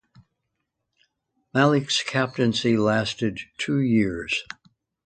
Malik's 1.53 2.01
captaincy 2.01 2.75
lasted 2.75 3.39
two 3.59 3.79
years. 3.79 4.43